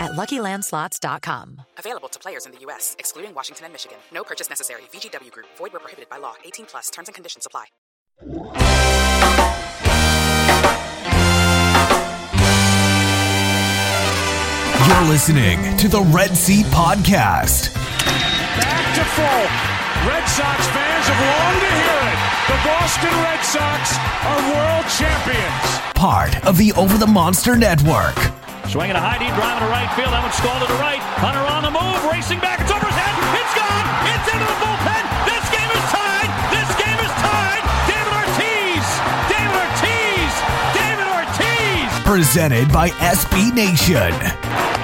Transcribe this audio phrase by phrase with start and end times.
[0.00, 1.62] at LuckyLandSlots.com.
[1.78, 3.98] Available to players in the U.S., excluding Washington and Michigan.
[4.12, 4.82] No purchase necessary.
[4.92, 5.46] VGW Group.
[5.56, 6.34] Void where prohibited by law.
[6.44, 6.90] 18 plus.
[6.90, 7.66] Terms and conditions apply.
[14.88, 17.74] You're listening to the Red Seat Podcast.
[17.74, 19.46] Back to full.
[20.08, 22.18] Red Sox fans have longed to hear it.
[22.46, 25.92] The Boston Red Sox are world champions.
[25.94, 28.45] Part of the Over the Monster Network.
[28.66, 30.10] Swinging a high deep drive to right field.
[30.10, 30.98] That one's stalled to the right.
[31.22, 32.58] Hunter on the move, racing back.
[32.58, 33.14] It's over his head.
[33.38, 33.86] It's gone.
[34.10, 35.02] It's into the bullpen.
[35.22, 36.30] This game is tied.
[36.50, 37.62] This game is tied.
[37.86, 38.84] David Ortiz.
[39.30, 40.30] David Ortiz.
[40.74, 41.88] David Ortiz.
[42.02, 44.10] Presented by SB Nation.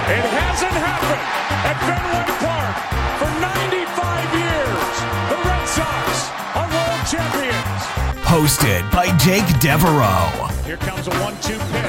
[0.07, 1.27] It hasn't happened
[1.67, 2.75] at Fenway Park
[3.19, 3.83] for 95
[4.31, 4.95] years.
[5.27, 7.81] The Red Sox are world champions.
[8.23, 10.31] Hosted by Jake Devereaux.
[10.63, 11.82] Here comes a one-two pitch.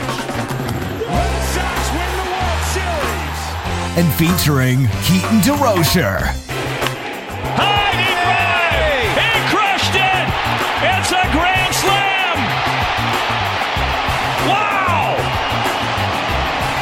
[3.97, 6.19] And featuring Keaton DeRocher.
[7.55, 9.15] High deep drive.
[9.15, 10.27] He crushed it.
[10.83, 12.37] It's a grand slam.
[14.51, 15.15] Wow.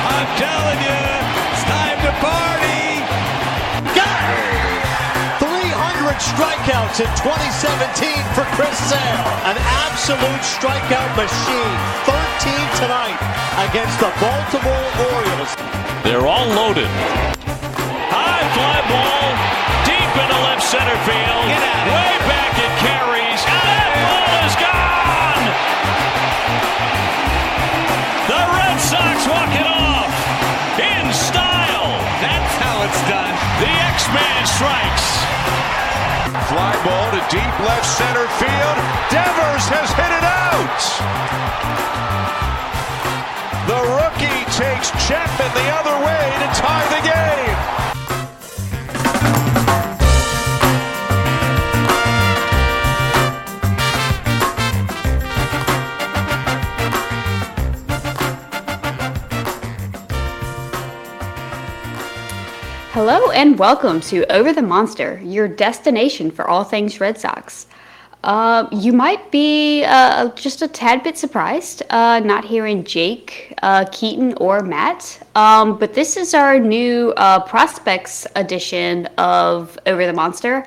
[0.09, 1.01] I'm telling you,
[1.53, 3.05] it's time to party.
[3.93, 4.81] Got it.
[5.37, 9.29] 300 strikeouts in 2017 for Chris Sale.
[9.53, 11.77] An absolute strikeout machine.
[12.09, 13.21] 13 tonight
[13.69, 15.62] against the Baltimore Orioles.
[16.03, 16.91] They're all loaded.
[18.11, 19.27] High fly ball
[19.87, 21.47] deep into left center field.
[21.95, 23.39] Way back it carries.
[23.47, 25.47] And that ball is gone.
[28.27, 30.11] The Red Sox walk it off
[30.83, 31.95] in style.
[32.19, 33.35] That's how it's done.
[33.63, 35.07] The X-Man strikes.
[36.51, 38.77] Fly ball to deep left center field.
[39.15, 40.83] Devers has hit it out.
[43.71, 44.02] The rookie
[44.63, 47.57] takes Chapman the other way to tie the game.
[62.93, 67.67] Hello and welcome to Over the Monster, your destination for all things Red Sox.
[68.25, 73.85] Uh, you might be uh, just a tad bit surprised uh, not hearing Jake, uh,
[73.91, 80.13] Keaton, or Matt, um, but this is our new uh, prospects edition of Over the
[80.13, 80.65] Monster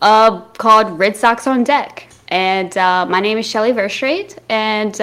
[0.00, 2.08] called Red Sox on Deck.
[2.28, 4.98] And my name is Shelly Verougstraete, and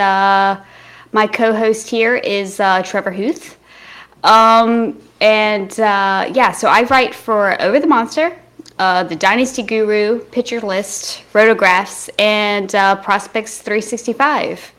[1.13, 3.57] my co host here is Trevor Huth.
[4.25, 8.37] Um, and yeah, so I write for Over the Monster,
[8.79, 14.71] uh, the Dynasty Guru, Pitcher List, Rotographs, and uh, Prospects 365.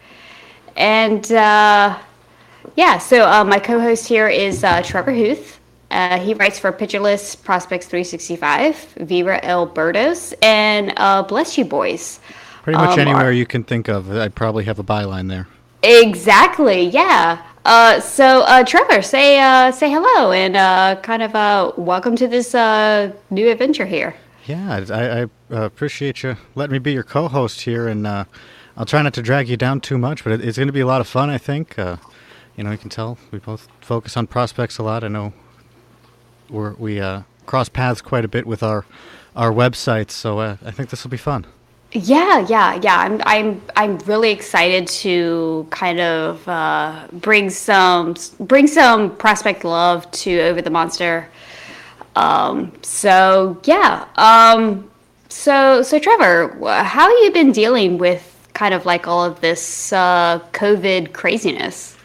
[0.77, 1.99] And uh,
[2.77, 5.61] yeah, so uh, my co host here is uh, Trevor Huth.
[5.91, 11.65] Uh, he writes for Pitcher List, Prospects 365, Viva El Birdos, and uh, Bless You
[11.65, 12.19] Boys.
[12.63, 15.47] Pretty much um, anywhere you can think of, I'd probably have a byline there.
[15.83, 17.47] Exactly, yeah.
[17.65, 22.29] Uh, so, uh, Trevor, say uh, say hello and uh, kind of uh, welcome to
[22.29, 24.15] this uh, new adventure here.
[24.45, 29.15] Yeah, I, I appreciate you letting me be your co-host here, and I'll try not
[29.15, 31.31] to drag you down too much, but it's going to be a lot of fun,
[31.31, 31.77] I think.
[31.79, 35.03] you know, you can tell we both focus on prospects a lot.
[35.03, 35.33] I know
[36.51, 37.01] we
[37.47, 38.85] cross paths quite a bit with our
[39.35, 41.47] our websites, so I think this will be fun.
[41.97, 42.99] Yeah, yeah, yeah.
[42.99, 50.11] I'm I'm I'm really excited to kind of uh, bring some bring some prospect love
[50.11, 51.29] to Over the Monster.
[52.17, 54.07] Um, so yeah.
[54.17, 54.91] Um,
[55.29, 59.93] so so Trevor, how have you been dealing with kind of like all of this
[59.93, 61.97] uh, COVID craziness?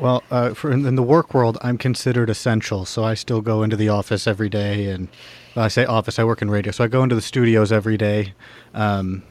[0.00, 3.76] Well, uh, for in the work world, I'm considered essential, so I still go into
[3.76, 5.08] the office every day and
[5.56, 6.18] I say office.
[6.18, 8.34] I work in radio, so I go into the studios every day.
[8.74, 9.22] Um,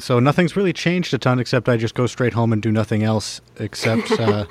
[0.00, 3.02] so nothing's really changed a ton, except I just go straight home and do nothing
[3.02, 4.46] else except, uh,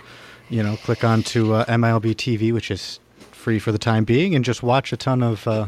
[0.50, 3.00] you know, click on to uh, MLB TV, which is
[3.32, 5.68] free for the time being, and just watch a ton of uh,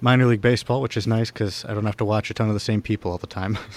[0.00, 2.54] minor league baseball, which is nice because I don't have to watch a ton of
[2.54, 3.58] the same people all the time.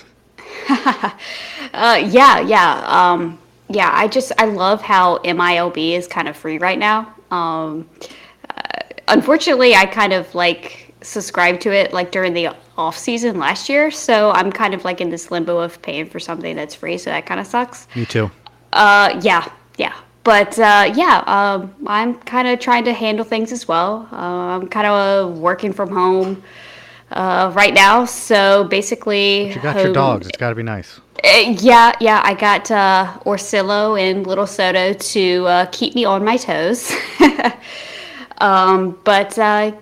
[1.74, 3.90] Uh, yeah, yeah, um, yeah.
[3.92, 7.13] I just I love how MILB is kind of free right now.
[7.31, 7.90] Um,
[8.48, 13.70] uh, unfortunately, I kind of like subscribed to it like during the off season last
[13.70, 16.98] year, so I'm kind of like in this limbo of paying for something that's free,
[16.98, 17.88] so that kind of sucks.
[17.96, 18.32] Me too.
[18.72, 23.68] Uh, yeah, yeah, but uh, yeah, um, I'm kind of trying to handle things as
[23.68, 24.08] well.
[24.12, 26.42] Uh, I'm kind of working from home
[27.12, 30.28] uh, right now, so basically, but you got home, your dogs.
[30.28, 31.00] It's got to be nice.
[31.24, 36.24] Uh, yeah, yeah, I got uh, Orsillo and Little Soto to uh, keep me on
[36.24, 36.92] my toes.
[38.40, 39.74] um, but uh,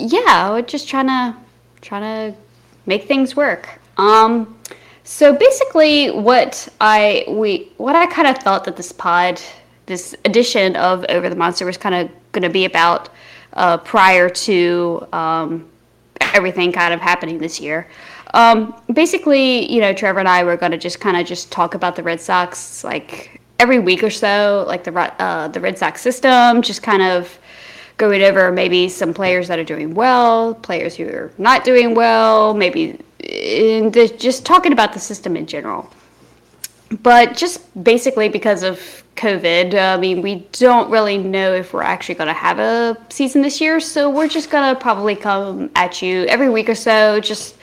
[0.00, 1.36] yeah, we're just trying to
[1.80, 2.02] trying
[2.32, 2.38] to
[2.86, 3.80] make things work.
[3.96, 4.58] Um,
[5.04, 9.40] so basically, what I we what I kind of thought that this pod,
[9.86, 13.08] this edition of Over the Monster was kind of going to be about
[13.54, 15.68] uh, prior to um,
[16.20, 17.88] everything kind of happening this year.
[18.34, 21.74] Um, basically, you know, Trevor and I were going to just kind of just talk
[21.74, 26.00] about the Red Sox like every week or so, like the uh, the Red Sox
[26.00, 27.38] system, just kind of
[28.00, 32.54] going over maybe some players that are doing well, players who are not doing well,
[32.54, 35.88] maybe the, just talking about the system in general.
[37.02, 42.16] But just basically because of COVID, I mean, we don't really know if we're actually
[42.16, 43.78] going to have a season this year.
[43.78, 47.56] So we're just going to probably come at you every week or so, just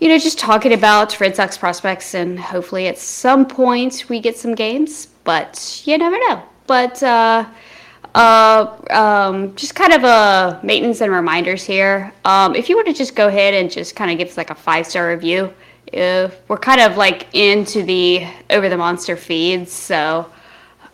[0.00, 4.38] you know, just talking about Red Sox prospects, and hopefully at some point we get
[4.38, 5.08] some games.
[5.24, 6.42] But you never know.
[6.66, 7.44] But uh,
[8.14, 12.12] uh, um, just kind of a maintenance and reminders here.
[12.24, 14.50] Um, if you were to just go ahead and just kind of give us like
[14.50, 15.52] a five star review,
[15.86, 20.30] if we're kind of like into the over the monster feeds, so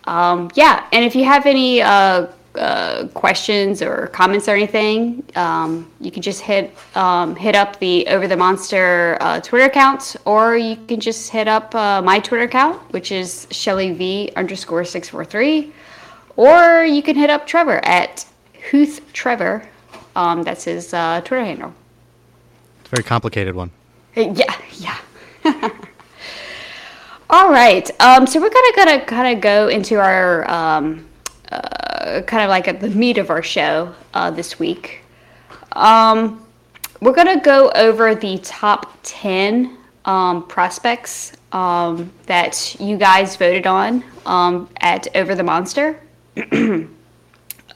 [0.04, 0.86] um, yeah.
[0.92, 6.22] And if you have any uh, uh, questions or comments or anything, um, you can
[6.22, 11.00] just hit um, hit up the Over the Monster uh, Twitter account, or you can
[11.00, 15.72] just hit up uh, my Twitter account, which is Shelly V underscore six four three.
[16.36, 18.26] Or you can hit up Trevor at
[18.70, 19.68] Huth Trevor.
[20.14, 21.74] Um, that's his uh, Twitter handle.
[22.80, 23.70] It's a very complicated one.
[24.16, 24.98] Uh, yeah, yeah.
[27.30, 27.90] All right.
[28.00, 31.06] Um, so we're gonna gonna kind of go into our um,
[31.50, 35.00] uh, kind of like the meat of our show uh, this week.
[35.72, 36.46] Um,
[37.00, 44.04] we're gonna go over the top ten um, prospects um, that you guys voted on
[44.24, 46.00] um, at Over the Monster.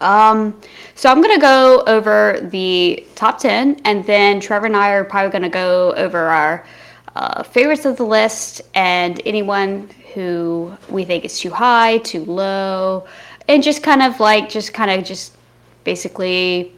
[0.00, 0.60] um,
[0.94, 5.04] so I'm going to go over the top 10, and then Trevor and I are
[5.04, 6.66] probably going to go over our
[7.16, 13.06] uh, favorites of the list and anyone who we think is too high, too low,
[13.48, 15.36] and just kind of like, just kind of just
[15.84, 16.72] basically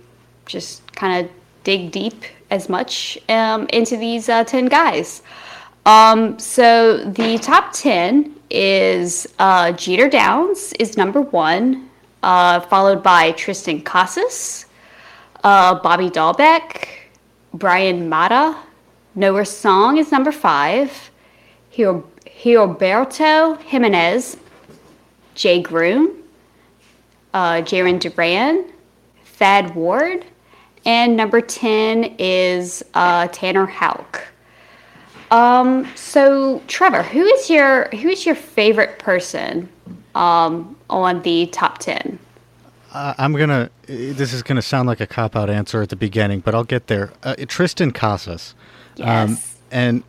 [0.47, 1.33] just kind of
[1.65, 5.23] dig deep as much um, into these uh, 10 guys.
[5.87, 11.91] Um, so the top 10 is uh, Jeter Downs is number one,
[12.23, 14.67] uh, followed by Triston Casas,
[15.43, 16.89] uh, Bobby Dalbec,
[17.55, 18.57] Bryan Mata,
[19.15, 21.11] Noah Song is number five,
[21.73, 24.37] Gilberto Jimenez,
[25.35, 26.23] Jay Groom,
[27.35, 28.71] uh, Jarren Duran,
[29.25, 30.25] Thad Ward,
[30.85, 34.32] and number 10 is uh, Tanner Houck.
[35.33, 39.69] Um, so Trevor, who is your who is your favorite person
[40.15, 42.19] um, on the top ten?
[42.93, 43.71] Uh, I'm gonna.
[43.87, 46.89] This is gonna sound like a cop out answer at the beginning, but I'll get
[46.89, 47.13] there.
[47.23, 48.55] Uh, Triston Casas.
[48.97, 49.09] Yes.
[49.09, 49.39] Um,
[49.71, 50.03] and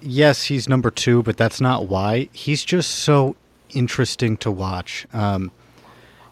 [0.00, 2.28] yes, he's number two, but that's not why.
[2.32, 3.34] He's just so
[3.70, 5.08] interesting to watch.
[5.12, 5.50] Um,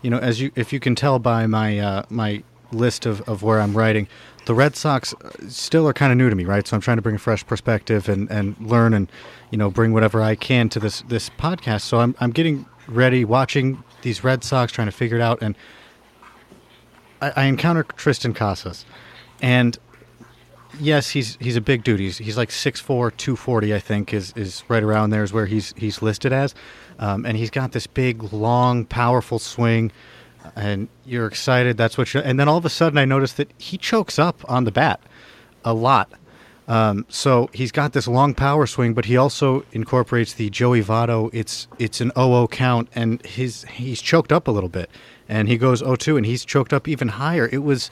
[0.02, 3.42] you know, as you if you can tell by my uh, my list of, of
[3.42, 4.06] where I'm writing,
[4.46, 5.14] the Red Sox
[5.48, 6.66] still are kind of new to me, right?
[6.66, 9.10] So I'm trying to bring a fresh perspective and, and learn and
[9.50, 11.82] you know bring whatever I can to this this podcast.
[11.82, 15.56] So I'm I'm getting ready, watching these Red Sox, trying to figure it out, and
[17.20, 18.84] I, I encounter Triston Casas,
[19.42, 19.76] and
[20.78, 22.00] yes, he's he's a big dude.
[22.00, 25.74] He's he's like 6'4", 240, I think is is right around there is where he's
[25.76, 26.54] he's listed as,
[27.00, 29.90] um, and he's got this big, long, powerful swing,
[30.54, 31.76] and you're excited.
[31.76, 32.14] That's what.
[32.14, 35.00] and then all of a sudden, I noticed that he chokes up on the bat
[35.64, 36.10] a lot.
[36.68, 41.30] Um, so he's got this long power swing, but he also incorporates the Joey Votto.
[41.32, 44.90] It's it's an 0-0 count, and his he's choked up a little bit,
[45.28, 47.48] and he goes 0-2, and he's choked up even higher.
[47.52, 47.90] It was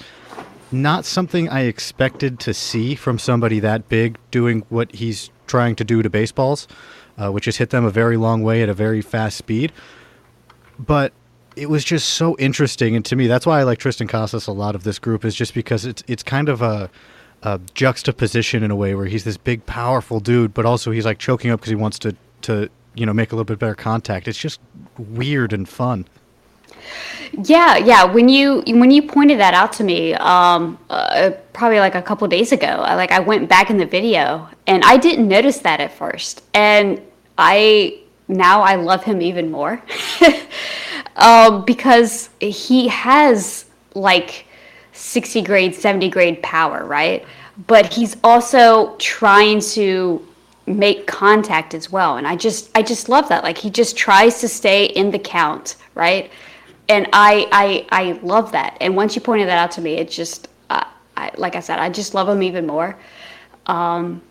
[0.72, 5.84] not something I expected to see from somebody that big doing what he's trying to
[5.84, 6.66] do to baseballs,
[7.16, 9.72] uh, which is hit them a very long way at a very fast speed.
[10.78, 11.12] But
[11.56, 14.52] it was just so interesting, and to me, that's why I like Triston Casas a
[14.52, 16.90] lot of this group is just because it's it's kind of a,
[17.42, 21.18] a juxtaposition in a way where he's this big, powerful dude, but also he's like
[21.18, 24.28] choking up because he wants to to you know make a little bit better contact.
[24.28, 24.60] It's just
[24.98, 26.06] weird and fun.
[27.32, 28.04] Yeah, yeah.
[28.04, 32.28] When you when you pointed that out to me, um, uh, probably like a couple
[32.28, 35.80] days ago, I, like I went back in the video and I didn't notice that
[35.80, 37.00] at first, and
[37.38, 39.82] I now I love him even more
[41.16, 44.46] um, because he has like
[44.92, 47.24] sixty grade, seventy grade power, right?
[47.66, 50.26] But he's also trying to
[50.66, 53.44] make contact as well, and I just I just love that.
[53.44, 56.30] Like he just tries to stay in the count, right?
[56.88, 58.76] and I, I I love that.
[58.80, 60.84] And once you pointed that out to me, it just uh,
[61.16, 62.96] I, like I said, I just love him even more.
[63.66, 64.22] Um,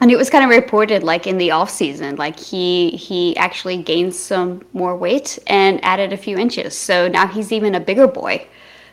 [0.00, 3.76] and it was kind of reported like in the off season, like he he actually
[3.82, 6.76] gained some more weight and added a few inches.
[6.76, 8.46] So now he's even a bigger boy.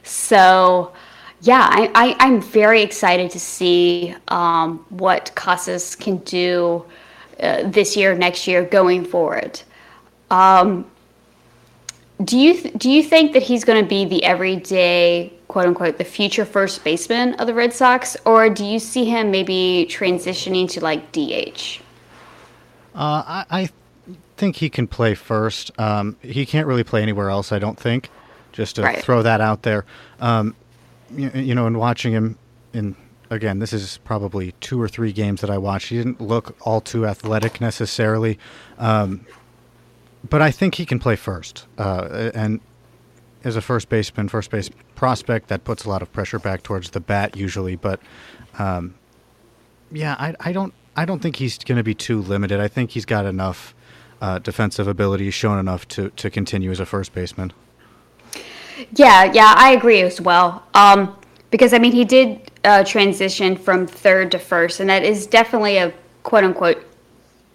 [0.04, 0.92] So
[1.42, 6.84] yeah, I, I am very excited to see um, what Casas can do
[7.40, 9.62] uh, this year, next year, going forward.
[10.32, 10.90] Um,
[12.24, 15.98] do you th- do you think that he's going to be the everyday quote unquote
[15.98, 20.70] the future first baseman of the Red Sox, or do you see him maybe transitioning
[20.70, 21.82] to like DH?
[22.94, 23.70] Uh, I, I,
[24.36, 25.72] think he can play first.
[25.80, 27.52] Um, he can't really play anywhere else.
[27.52, 28.12] I don't think.
[28.52, 29.04] Just to right.
[29.04, 29.84] throw that out there.
[30.20, 30.56] Um,
[31.10, 32.38] you, you know, and watching him
[32.74, 32.96] in
[33.32, 35.90] again, this is probably two or three games that I watched.
[35.90, 38.38] He didn't look all too athletic necessarily.
[38.78, 39.26] Um,
[40.30, 41.66] but I think he can play first.
[41.80, 42.62] Uh, and
[43.44, 46.90] as a first baseman, first base prospect, that puts a lot of pressure back towards
[46.90, 47.78] the bat usually.
[47.78, 48.02] But
[48.60, 48.96] um,
[49.92, 52.60] yeah, I, I don't I don't think he's going to be too limited.
[52.60, 53.74] I think he's got enough
[54.20, 57.54] uh, defensive ability, shown enough to to continue as a first baseman.
[58.94, 60.64] Yeah, yeah, I agree as well.
[60.74, 61.16] Um,
[61.50, 65.78] because I mean, he did uh, transition from third to first, and that is definitely
[65.78, 66.84] a quote unquote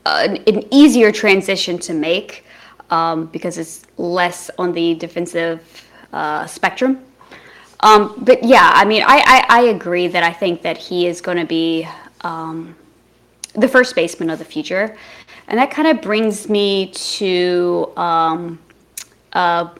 [0.06, 2.44] uh, an, easier transition to make
[2.90, 5.60] um, because it's less on the defensive
[6.12, 7.04] uh, spectrum.
[7.82, 11.20] Um, but yeah, I mean, I, I, I, agree that I think that he is
[11.20, 11.88] going to be
[12.20, 12.76] um,
[13.54, 14.96] the first baseman of the future.
[15.48, 18.60] And that kind of brings me to um,
[19.32, 19.70] uh,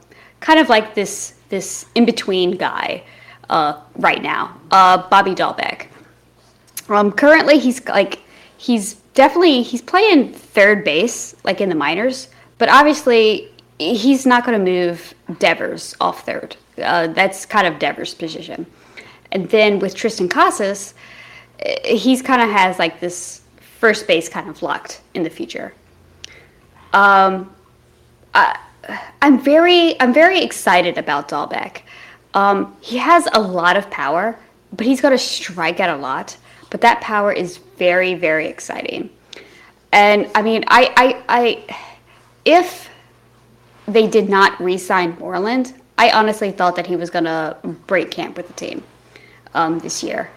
[0.41, 3.05] kind of like this, this in between guy
[3.49, 5.87] uh, right now, uh, Bobby Dalbec.
[6.89, 8.21] Um, currently, he's like,
[8.57, 12.29] he's definitely, he's playing third base, like in the minors.
[12.59, 16.57] But obviously, he's not going to move Devers off third.
[16.79, 18.67] Uh, that's kind of Devers' position.
[19.33, 20.95] And then with Triston Casas,
[21.61, 23.43] eh, he's kind of has like this
[23.79, 25.75] first base kind of locked in the future.
[26.93, 27.55] Um,
[28.35, 28.59] I,
[29.21, 31.83] I'm very I'm very excited about Dalbec.
[32.35, 34.39] Um, he has a lot of power,
[34.73, 36.37] but he's got to strike out a lot.
[36.71, 39.11] But that power is very very exciting.
[39.93, 41.77] And I mean, I I, I
[42.45, 42.89] if
[43.87, 47.57] they did not re-sign Moreland, I honestly thought that he was going to
[47.87, 48.83] break camp with the team
[49.55, 50.33] um, this year.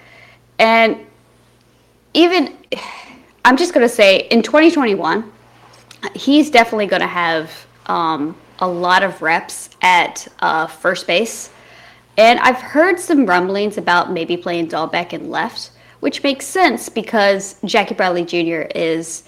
[0.60, 1.00] And
[2.14, 2.56] even,
[3.44, 5.32] I'm just going to say, in 2021,
[6.14, 11.50] he's definitely going to have um, a lot of reps at uh, first base.
[12.16, 17.56] And I've heard some rumblings about maybe playing Dalbec in left, which makes sense because
[17.66, 18.68] Jackie Bradley Jr.
[18.76, 19.24] is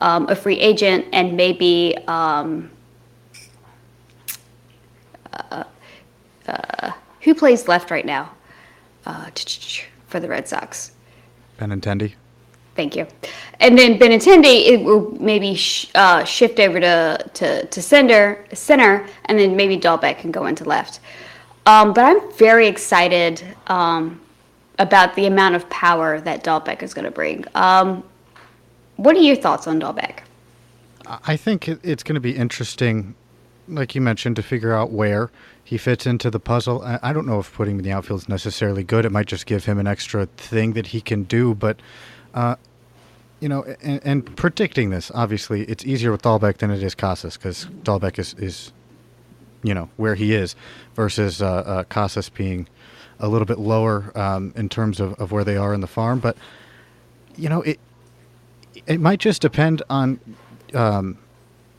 [0.00, 2.70] um, a free agent and maybe um,
[5.32, 5.64] uh,
[7.40, 8.30] plays left right now
[9.06, 9.30] uh,
[10.06, 10.92] for the Red Sox?
[11.58, 12.12] Benintendi.
[12.76, 13.06] Thank you.
[13.58, 19.06] And then Benintendi, it will maybe sh- uh, shift over to, to, to center, center,
[19.24, 21.00] and then maybe Dalbec can go into left.
[21.64, 24.20] Um, but I'm very excited um,
[24.78, 27.44] about the amount of power that Dalbec is going to bring.
[27.54, 28.04] Um,
[28.96, 30.20] what are your thoughts on Dalbec?
[31.06, 33.14] I think it's going to be interesting,
[33.66, 35.30] like you mentioned, to figure out where
[35.70, 36.82] he fits into the puzzle.
[37.00, 39.04] I don't know if putting him in the outfield is necessarily good.
[39.04, 41.54] It might just give him an extra thing that he can do.
[41.54, 41.78] But,
[42.34, 42.56] uh,
[43.38, 47.36] you know, and, and, predicting this, obviously, it's easier with Dalbec than it is Casas
[47.36, 48.72] because Dalbec is, is,
[49.62, 50.56] you know, where he is
[50.96, 52.66] versus uh, uh, Casas being
[53.20, 56.18] a little bit lower um, in terms of, of where they are in the farm.
[56.18, 56.36] But,
[57.36, 57.78] you know, it
[58.88, 60.18] it might just depend on
[60.74, 61.16] um,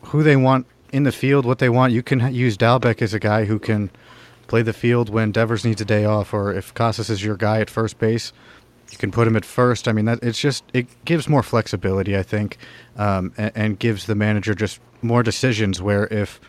[0.04, 1.94] who they want in the field, what they want.
[1.94, 3.90] You can use Dalbec as a guy who can
[4.48, 7.62] play the field when Devers needs a day off, or if Casas is your guy
[7.62, 8.34] at first base,
[8.92, 9.88] you can put him at first.
[9.88, 12.58] I mean, that it's just it gives more flexibility, I think,
[12.98, 15.82] um, and, and, gives the manager just more decisions.
[15.82, 16.42] Where if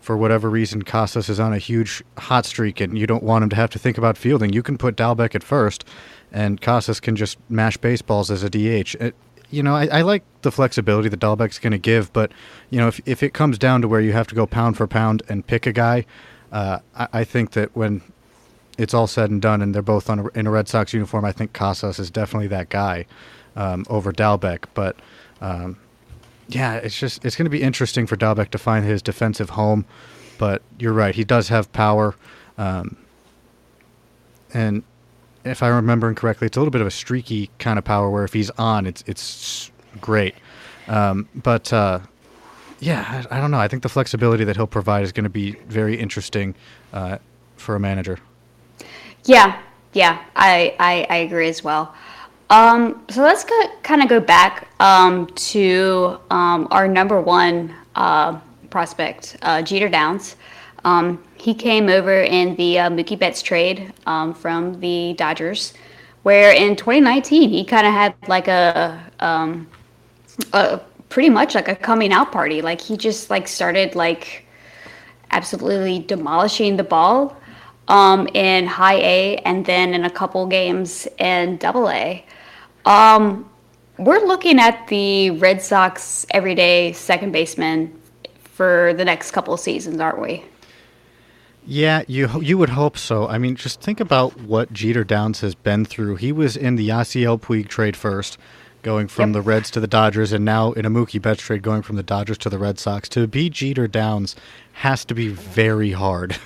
[0.00, 3.50] for whatever reason Casas is on a huge hot streak and you don't want him
[3.50, 5.84] to have to think about fielding, you can put Dalbec at first,
[6.32, 8.94] and Casas can just mash baseballs as a DH.
[8.94, 9.14] It,
[9.50, 12.32] you know, I, I, like the flexibility that Dalbec's going to give, but
[12.70, 14.86] you know, if if it comes down to where you have to go pound for
[14.86, 16.06] pound and pick a guy,
[16.52, 18.02] uh, I, I, think that when
[18.78, 21.32] it's all said and done, and they're both a, in a Red Sox uniform, I
[21.32, 23.06] think Casas is definitely that guy
[23.56, 24.64] um, over Dalbec.
[24.74, 24.96] But
[25.40, 25.78] um,
[26.48, 29.84] yeah, it's just it's going to be interesting for Dalbec to find his defensive home.
[30.38, 32.14] But you're right, he does have power,
[32.56, 32.96] um,
[34.54, 34.82] and
[35.44, 38.24] if I remember correctly, it's a little bit of a streaky kind of power where
[38.24, 39.70] if he's on, it's it's
[40.00, 40.34] great.
[40.88, 42.00] Um, but uh,
[42.80, 43.58] yeah, I, I, don't know.
[43.58, 46.54] I think the flexibility that he'll provide is going to be very interesting
[46.92, 47.18] uh,
[47.56, 48.18] for a manager.
[49.24, 49.60] Yeah,
[49.92, 51.94] yeah, I I, I agree as well.
[52.50, 58.40] Um, so let's go, kind of go back um, to um, our number one uh,
[58.70, 60.36] prospect, uh, Jeter Downs.
[60.84, 65.72] Um, he came over in the uh, Mookie Betts trade um, from the Dodgers,
[66.22, 69.66] where in 2019 he kind of had like a, um,
[70.52, 72.60] a pretty much like a coming out party.
[72.60, 74.46] Like he just like started like
[75.30, 77.36] absolutely demolishing the ball
[77.88, 82.24] um, in high A and then in a couple games in double A.
[82.84, 83.48] Um,
[83.98, 87.98] we're looking at the Red Sox everyday second baseman
[88.44, 90.44] for the next couple of seasons, aren't we?
[91.66, 93.28] Yeah, you you would hope so.
[93.28, 96.16] I mean, just think about what Jeter Downs has been through.
[96.16, 98.38] He was in the Yasiel Puig trade first,
[98.82, 99.34] going from yep.
[99.34, 102.02] the Reds to the Dodgers, and now in a Mookie Betts trade, going from the
[102.02, 103.08] Dodgers to the Red Sox.
[103.10, 104.36] To be Jeter Downs
[104.74, 106.36] has to be very hard.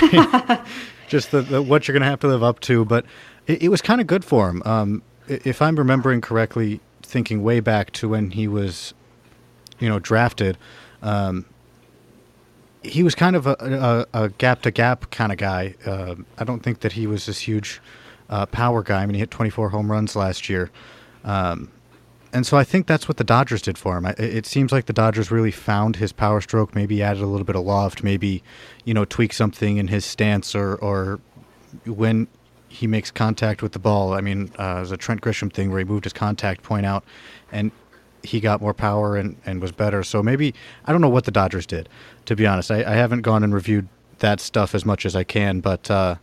[1.08, 3.04] just the, the, what you're going to have to live up to, but
[3.46, 4.62] it, it was kind of good for him.
[4.64, 8.94] Um, if I'm remembering correctly, thinking way back to when he was,
[9.78, 10.58] you know, drafted.
[11.02, 11.46] Um,
[12.84, 15.74] he was kind of a, a, gap to gap kind of guy.
[15.86, 17.80] Uh, I don't think that he was this huge
[18.28, 19.02] uh, power guy.
[19.02, 20.70] I mean, he hit 24 home runs last year.
[21.24, 21.70] Um,
[22.32, 24.06] and so I think that's what the Dodgers did for him.
[24.18, 27.54] It seems like the Dodgers really found his power stroke, maybe added a little bit
[27.54, 28.42] of loft, maybe,
[28.84, 31.20] you know, tweak something in his stance or, or
[31.86, 32.26] when
[32.68, 34.14] he makes contact with the ball.
[34.14, 37.04] I mean, uh, there's a Trent Grisham thing where he moved his contact point out,
[37.52, 37.70] and
[38.24, 40.02] he got more power and, and was better.
[40.02, 41.88] So maybe I don't know what the Dodgers did.
[42.26, 43.88] To be honest, I, I haven't gone and reviewed
[44.20, 46.16] that stuff as much as I can, but uh,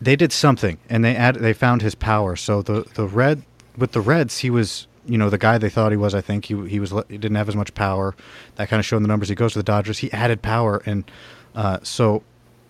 [0.00, 2.36] they did something and they add they found his power.
[2.36, 3.42] So the the red
[3.76, 6.14] with the Reds, he was you know the guy they thought he was.
[6.14, 8.14] I think he he was he didn't have as much power.
[8.56, 9.28] That kind of showed in the numbers.
[9.28, 11.10] He goes to the Dodgers, he added power, and
[11.54, 12.22] uh, so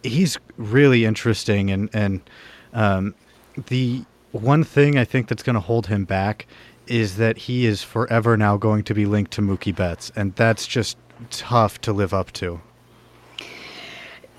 [0.03, 1.71] he's really interesting.
[1.71, 2.21] And and
[2.73, 3.15] um,
[3.69, 6.47] the one thing I think that's going to hold him back
[6.91, 10.67] is that he is forever now going to be linked to Mookie Betts, and that's
[10.67, 10.97] just
[11.31, 12.61] tough to live up to.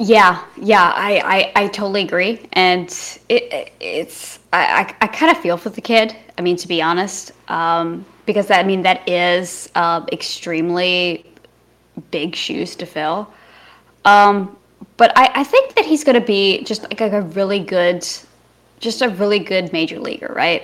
[0.01, 2.87] Yeah, yeah, I, I, I totally agree, and
[3.27, 6.15] it, it's I, I, I kind of feel for the kid.
[6.37, 11.25] I mean, to be honest, um, because I mean that is uh, extremely
[12.11, 13.31] big shoes to fill.
[14.05, 14.55] Um,
[14.95, 18.07] but I, I think that he's going to be just like a really good,
[18.79, 20.63] just a really good major leaguer, right?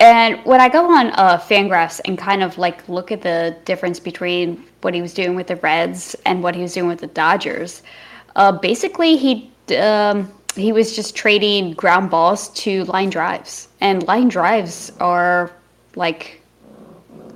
[0.00, 4.00] And when I go on uh, Fangraphs and kind of like look at the difference
[4.00, 7.06] between what he was doing with the Reds and what he was doing with the
[7.06, 7.82] Dodgers,
[8.34, 14.28] uh, basically he um, he was just trading ground balls to line drives, and line
[14.28, 15.52] drives are
[15.96, 16.40] like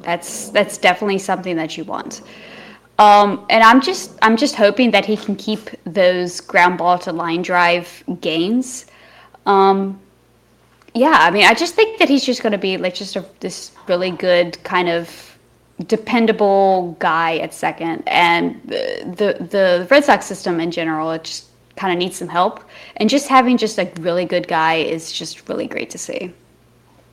[0.01, 2.23] that's that's definitely something that you want.
[2.99, 7.13] Um, and I'm just I'm just hoping that he can keep those ground ball to
[7.13, 8.87] line drive gains.
[9.47, 10.01] Um,
[10.95, 13.25] yeah, I mean, I just think that he's just going to be like just a,
[13.41, 15.37] this really good kind of
[15.87, 21.47] dependable guy at second, and the the, the Red Sox system in general, it just
[21.77, 22.63] kind of needs some help.
[22.97, 26.33] And just having just a really good guy is just really great to see.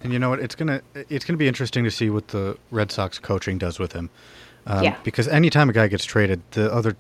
[0.03, 0.39] And you know what?
[0.39, 3.93] It's gonna it's gonna be interesting to see what the Red Sox coaching does with
[3.93, 4.09] him.
[4.67, 4.95] Um, Yeah.
[5.03, 6.95] Because anytime a guy gets traded, the other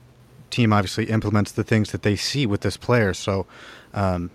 [0.49, 3.13] team obviously implements the things that they see with this player.
[3.13, 3.45] So,
[3.93, 4.29] um,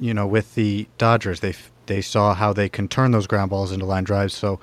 [0.00, 3.50] you know, with the Dodgers, they f- they saw how they can turn those ground
[3.50, 4.34] balls into line drives.
[4.34, 4.60] So,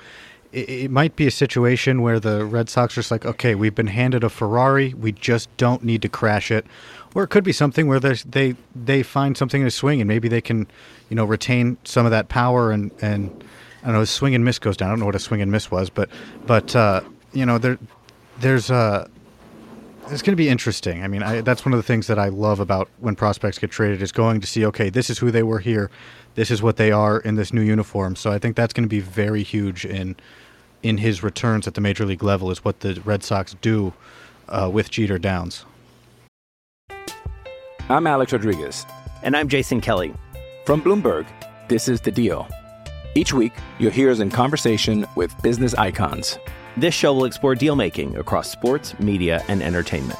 [0.55, 3.75] it, it might be a situation where the Red Sox are just like, okay, we've
[3.75, 6.65] been handed a Ferrari, we just don't need to crash it.
[7.13, 10.41] Or it could be something where they they find something to swing and maybe they
[10.41, 10.67] can,
[11.09, 13.43] you know, retain some of that power and and
[13.83, 14.89] I don't know, swing and miss goes down.
[14.89, 16.09] I don't know what a swing and miss was, but
[16.45, 17.77] but uh, you know there
[18.39, 19.07] there's uh
[20.09, 21.03] it's going to be interesting.
[21.03, 23.71] I mean, I, that's one of the things that I love about when prospects get
[23.71, 25.89] traded is going to see, okay, this is who they were here,
[26.35, 28.15] this is what they are in this new uniform.
[28.15, 30.15] So I think that's going to be very huge in
[30.83, 33.93] in his returns at the major league level is what the Red Sox do
[34.47, 35.65] uh, with Jeter Downs.
[37.89, 38.85] I'm Alex Rodriguez.
[39.23, 40.13] And I'm Jason Kelly.
[40.65, 41.25] From Bloomberg,
[41.69, 42.47] this is The Deal.
[43.15, 46.37] Each week, you'll hear us in conversation with business icons.
[46.77, 50.19] This show will explore deal making across sports, media, and entertainment.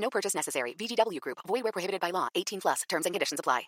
[0.00, 0.74] No purchase necessary.
[0.74, 1.38] VGW Group.
[1.46, 2.28] Void where prohibited by law.
[2.34, 2.82] 18 plus.
[2.88, 3.62] Terms and conditions apply.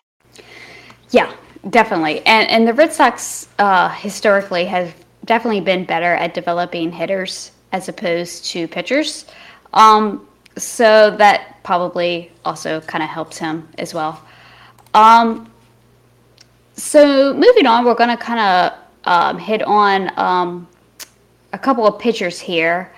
[1.11, 1.31] Yeah,
[1.69, 2.25] definitely.
[2.25, 7.87] And and the Red Sox uh, historically have definitely been better at developing hitters as
[7.87, 9.25] opposed to pitchers.
[9.73, 14.21] Um, so that probably also kind of helps him as well.
[14.93, 15.51] Um,
[16.75, 20.67] so moving on, we're going to kind of um, hit on um,
[21.53, 22.91] a couple of pitchers here.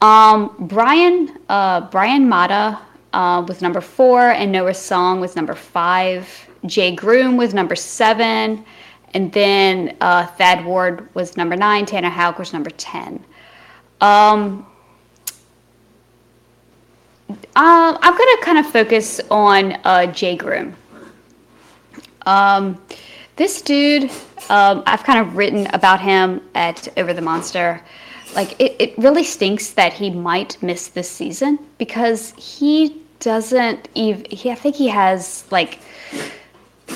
[0.00, 2.78] Um, Bryan uh, Bryan Mata
[3.12, 6.28] uh, was number four, and Noah Song was number five.
[6.66, 8.64] Jay Groom was number seven,
[9.14, 11.86] and then uh, Thad Ward was number nine.
[11.86, 13.24] Tanner Houck was number ten.
[14.00, 14.66] Um,
[17.30, 17.34] uh,
[18.00, 20.74] I'm going to kind of focus on uh, Jay Groom.
[22.24, 22.80] Um,
[23.36, 24.10] this dude,
[24.48, 27.82] um, I've kind of written about him at Over the Monster.
[28.34, 34.24] Like, it, it really stinks that he might miss this season because he doesn't even,
[34.30, 35.80] he, I think he has like,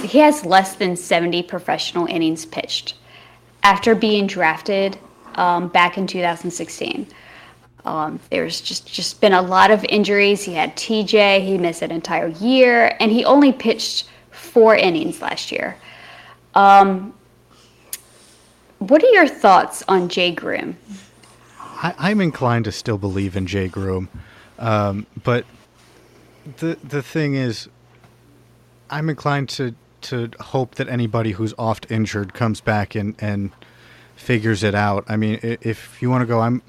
[0.02, 2.94] he has less than 70 professional innings pitched
[3.62, 4.98] after being drafted
[5.36, 7.06] um, back in 2016.
[7.84, 10.44] Um, there's just just been a lot of injuries.
[10.44, 11.44] He had TJ.
[11.44, 15.76] He missed an entire year, and he only pitched four innings last year.
[16.54, 17.12] Um,
[18.78, 20.76] what are your thoughts on Jay Groom?
[21.82, 24.08] I, I'm inclined to still believe in Jay Groom,
[24.58, 25.44] um, but
[26.58, 27.68] the the thing is,
[28.88, 33.50] I'm inclined to to hope that anybody who's oft injured comes back and and
[34.16, 35.04] figures it out.
[35.08, 36.62] I mean, if you want to go, I'm.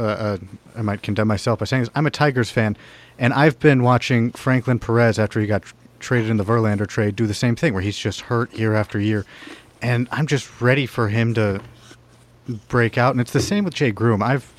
[0.00, 0.38] Uh, uh,
[0.76, 1.90] I might condemn myself by saying this.
[1.96, 2.76] I'm a Tigers fan,
[3.18, 7.16] and I've been watching Franklin Perez after he got tr- traded in the Verlander trade
[7.16, 9.26] do the same thing, where he's just hurt year after year,
[9.82, 11.60] and I'm just ready for him to
[12.68, 13.12] break out.
[13.12, 14.22] And it's the same with Jay Groom.
[14.22, 14.52] I've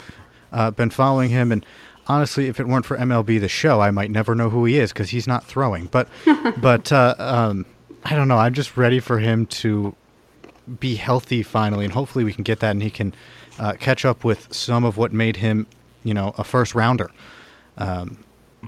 [0.51, 1.65] uh, been following him, and
[2.07, 4.91] honestly, if it weren't for MLB the Show, I might never know who he is
[4.91, 5.85] because he's not throwing.
[5.87, 6.07] But,
[6.57, 7.65] but uh, um,
[8.03, 8.37] I don't know.
[8.37, 9.95] I'm just ready for him to
[10.79, 13.13] be healthy finally, and hopefully we can get that, and he can
[13.59, 15.67] uh, catch up with some of what made him,
[16.03, 17.09] you know, a first rounder.
[17.77, 18.23] Um,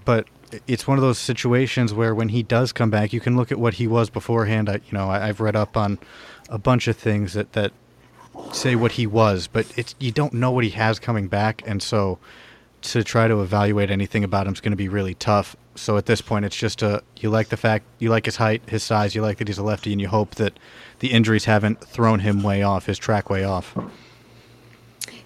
[0.06, 0.28] but
[0.68, 3.60] it's one of those situations where when he does come back, you can look at
[3.60, 4.70] what he was beforehand.
[4.70, 6.00] I, you know, I, I've read up on
[6.50, 7.72] a bunch of things that that
[8.52, 11.82] say what he was, but it's you don't know what he has coming back, and
[11.82, 12.20] so
[12.82, 15.56] to try to evaluate anything about him is going to be really tough.
[15.76, 18.62] So at this point, it's just a you like the fact you like his height,
[18.67, 20.58] his size, you like that he's a lefty, and you hope that
[21.00, 23.78] the injuries haven't thrown him way off his track way off.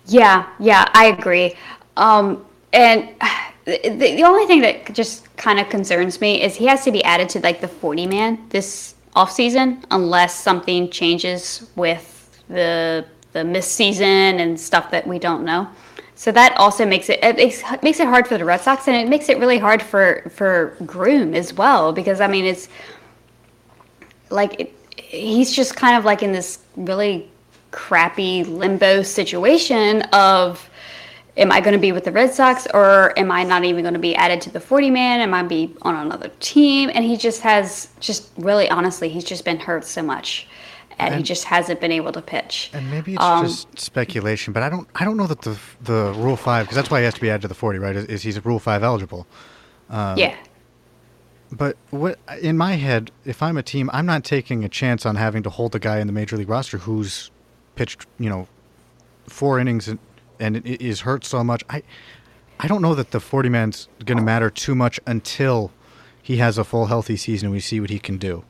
[0.08, 1.56] Yeah, yeah, I agree.
[1.98, 3.10] Um, and
[3.65, 7.04] the, the only thing that just kind of concerns me is he has to be
[7.04, 12.14] added to like the 40 man this off season unless something changes with
[12.48, 15.68] the the missed season and stuff that we don't know.
[16.16, 18.96] So that also makes it it makes, makes it hard for the Red Sox and
[18.96, 22.70] it makes it really hard for for Groom as well because I mean it's
[24.30, 27.30] like it, he's just kind of like in this really
[27.72, 30.70] crappy limbo situation of
[31.36, 33.94] am I going to be with the Red Sox or am I not even going
[33.94, 35.20] to be added to the 40 man?
[35.20, 36.90] Am I be on another team?
[36.94, 40.48] And he just has just really honestly, he's just been hurt so much.
[40.98, 42.70] And, and he just hasn't been able to pitch.
[42.74, 46.14] And maybe it's um, just speculation, but I don't I don't know that the the
[46.16, 47.96] Rule 5 because that's why he has to be added to the 40, right?
[47.96, 49.28] Is, is he's Rule 5 eligible.
[49.90, 50.36] Um, yeah.
[51.52, 55.16] But what in my head, if I'm a team, I'm not taking a chance on
[55.16, 57.32] having to hold a guy in the major league roster who's
[57.76, 58.48] pitched, you know,
[59.28, 60.00] four innings and,
[60.40, 61.64] and is hurt so much.
[61.70, 61.84] I
[62.60, 65.72] I don't know that the 40 man's going to matter too much until
[66.22, 68.44] he has a full healthy season and we see what he can do.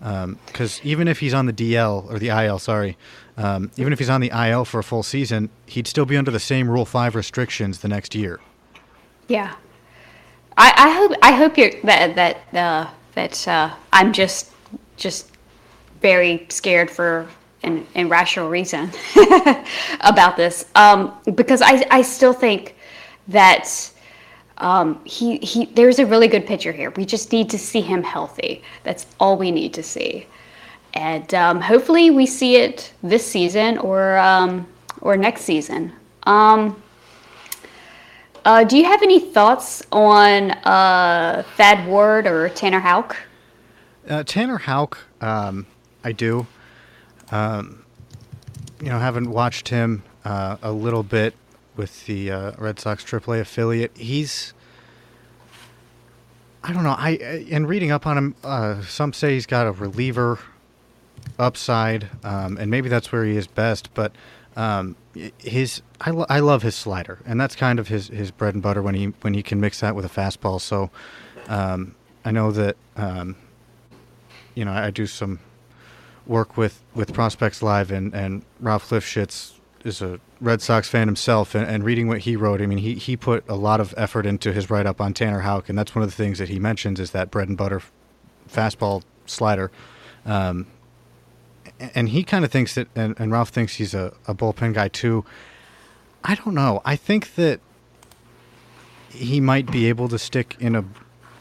[0.00, 2.96] Because um, even if he's on the DL or the IL, sorry,
[3.36, 6.30] um, even if he's on the IL for a full season, he'd still be under
[6.30, 8.40] the same Rule Five restrictions the next year.
[9.28, 9.54] Yeah,
[10.56, 14.52] I, I hope I hope you're that that uh, that uh, I'm just
[14.96, 15.30] just
[16.00, 17.28] very scared for
[17.62, 18.90] an, an rational reason
[20.00, 22.74] about this um, because I I still think
[23.28, 23.90] that.
[24.60, 26.90] Um, he, he, there's a really good pitcher here.
[26.90, 28.62] We just need to see him healthy.
[28.84, 30.26] That's all we need to see.
[30.94, 34.66] And um, hopefully we see it this season or, um,
[35.00, 35.92] or next season.
[36.24, 36.80] Um,
[38.44, 43.16] uh, do you have any thoughts on uh, Thad Ward or Tanner Houck?
[44.08, 45.66] Uh, Tanner Houck, um,
[46.04, 46.46] I do.
[47.30, 47.84] Um,
[48.80, 51.34] you know, haven't watched him uh, a little bit
[51.76, 54.54] with the uh, Red Sox AAA affiliate, he's.
[56.62, 56.94] I don't know.
[56.96, 57.10] I
[57.48, 60.38] in reading up on him, uh, some say he's got a reliever
[61.38, 63.94] upside, um, and maybe that's where he is best.
[63.94, 64.12] But
[64.56, 64.94] um,
[65.38, 68.62] his I, lo- I love his slider, and that's kind of his, his bread and
[68.62, 70.60] butter when he when he can mix that with a fastball.
[70.60, 70.90] So
[71.48, 71.94] um,
[72.26, 73.36] I know that um,
[74.54, 75.40] you know I do some
[76.26, 79.54] work with, with Prospects Live, and, and Ralph Lifshitz
[79.84, 82.94] is a Red Sox fan himself, and, and reading what he wrote, I mean, he,
[82.94, 85.94] he put a lot of effort into his write up on Tanner Houck, and that's
[85.94, 87.82] one of the things that he mentions is that bread and butter
[88.48, 89.70] fastball slider.
[90.26, 90.66] Um,
[91.94, 94.88] and he kind of thinks that, and, and Ralph thinks he's a, a bullpen guy
[94.88, 95.24] too.
[96.22, 96.82] I don't know.
[96.84, 97.60] I think that
[99.08, 100.84] he might be able to stick in a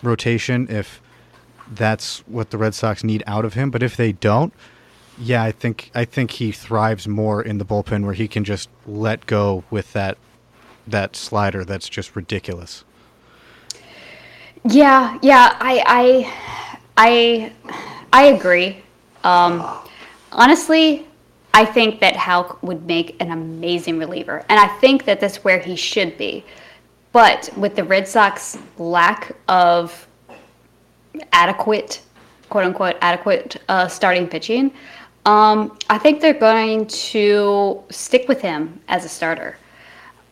[0.01, 1.01] rotation if
[1.69, 3.69] that's what the Red Sox need out of him.
[3.69, 4.53] But if they don't,
[5.19, 8.69] yeah, I think I think he thrives more in the bullpen where he can just
[8.87, 10.17] let go with that
[10.87, 12.83] that slider that's just ridiculous.
[14.63, 16.33] Yeah, yeah, I I
[16.97, 17.53] I
[18.13, 18.81] I agree.
[19.23, 19.65] Um,
[20.31, 21.05] honestly,
[21.53, 25.59] I think that Houck would make an amazing reliever, and I think that that's where
[25.59, 26.45] he should be.
[27.11, 30.07] But with the Red Sox lack of
[31.33, 32.01] adequate,
[32.49, 34.71] quote unquote, adequate uh, starting pitching,
[35.25, 39.57] um, I think they're going to stick with him as a starter.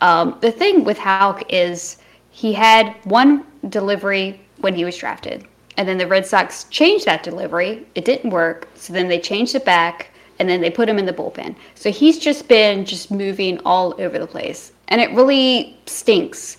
[0.00, 1.98] Um, the thing with Houck is
[2.30, 5.46] he had one delivery when he was drafted,
[5.76, 7.86] and then the Red Sox changed that delivery.
[7.94, 11.06] It didn't work, so then they changed it back, and then they put him in
[11.06, 11.56] the bullpen.
[11.74, 16.56] So he's just been just moving all over the place, and it really stinks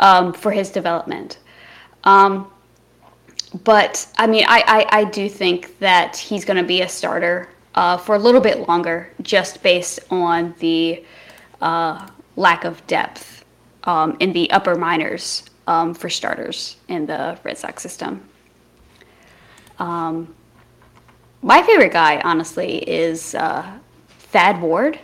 [0.00, 1.38] um, for his development.
[2.04, 2.50] Um,
[3.64, 7.48] but I mean, I, I, I, do think that he's going to be a starter
[7.74, 11.04] uh, for a little bit longer, just based on the
[11.60, 12.06] uh,
[12.36, 13.44] lack of depth
[13.84, 18.22] um, in the upper minors um, for starters in the Red Sox system.
[19.78, 20.34] Um,
[21.42, 24.98] my favorite guy, honestly, is uh, Thad Ward.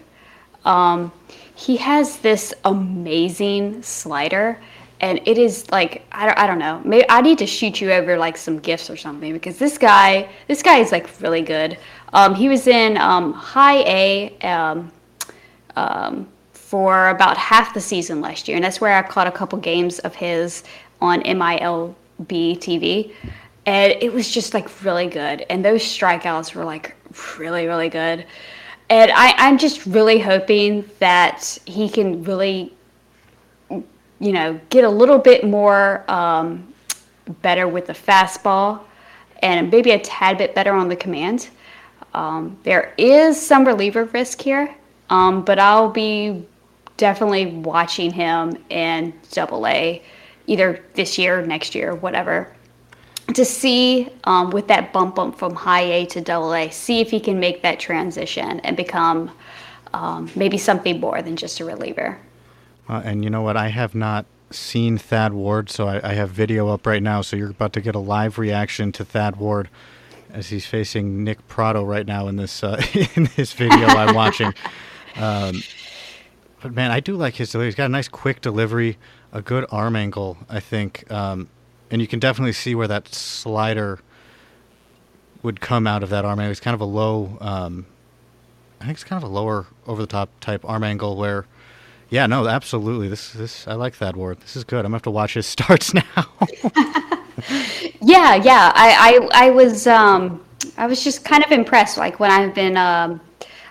[0.65, 1.13] Um,
[1.55, 4.61] he has this amazing slider
[5.01, 7.93] and it is like I don't, I don't know maybe i need to shoot you
[7.93, 11.79] over like some gifts or something because this guy this guy is like really good
[12.13, 14.93] um, he was in um, high a um,
[15.77, 19.59] um, for about half the season last year and that's where i caught a couple
[19.59, 20.65] games of his
[21.01, 21.95] on milb
[22.27, 23.13] tv
[23.67, 26.95] and it was just like really good and those strikeouts were like
[27.39, 28.27] really really good
[28.91, 32.75] and I, i'm just really hoping that he can really
[34.21, 36.73] you know, get a little bit more um,
[37.43, 38.81] better with the fastball
[39.43, 41.49] and maybe a tad bit better on the command.
[42.15, 44.75] Um, there is some reliever risk here,
[45.11, 46.47] um, but I'll be
[46.97, 50.03] definitely watching him in Double A,
[50.47, 52.55] either this year, next year, whatever,
[53.35, 57.11] to see um, with that bump bump from high A to Double A, see if
[57.11, 59.31] he can make that transition and become
[59.93, 62.19] um, maybe something more than just a reliever.
[62.89, 63.57] Uh, and you know what?
[63.57, 67.21] I have not seen Thad Ward, so I, I, have video up right now.
[67.21, 69.69] So you're about to get a live reaction to Thad Ward
[70.33, 72.81] as he's facing Nick Pratto right now in this uh,
[73.15, 74.55] in this video I'm watching.
[75.17, 75.65] Um,
[76.63, 77.69] but man, I do like his delivery.
[77.69, 78.99] He's got a nice quick delivery,
[79.33, 81.49] a good arm angle, I think, um,
[81.91, 83.99] and you can definitely see where that slider
[85.43, 86.53] would come out of that arm angle.
[86.53, 87.37] It's kind of a low.
[87.41, 87.87] Um,
[88.81, 91.47] I think it's kind of a lower over the top type arm angle where
[92.11, 93.09] yeah, no, absolutely.
[93.09, 94.41] This this I like that word.
[94.41, 94.81] This is good.
[94.81, 96.03] I'm gonna have to watch his starts now.
[98.01, 98.73] yeah, yeah.
[98.75, 100.45] I, I I was um
[100.77, 101.99] I was just kind of impressed.
[101.99, 103.21] Like when I've been um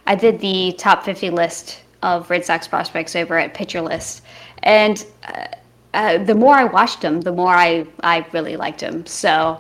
[0.06, 4.24] I did the top 50 list of Red Sox prospects over at Pitcher List,
[4.64, 5.48] and uh,
[5.94, 9.06] uh, the more I watched him, the more I I really liked him.
[9.06, 9.60] So,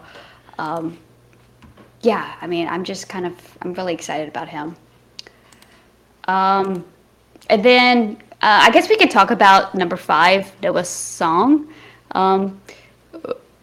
[0.60, 0.98] um,
[2.02, 4.76] yeah, I mean, I'm just kind of I'm really excited about him.
[6.28, 6.86] Um,
[7.50, 11.74] and then uh, I guess we could talk about number five, Noah Song.
[12.12, 12.62] Um,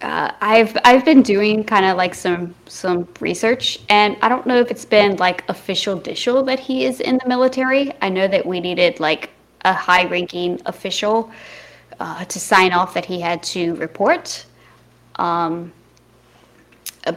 [0.03, 4.59] uh, I've I've been doing kind of like some some research, and I don't know
[4.59, 7.93] if it's been like official dishel that he is in the military.
[8.03, 9.31] I know that we needed like
[9.65, 11.31] a high-ranking official
[12.01, 14.45] uh, to sign off that he had to report.
[15.17, 15.73] Um,